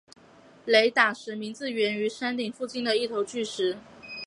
[0.65, 3.77] 雷打石名字源于山顶附近的一头巨石。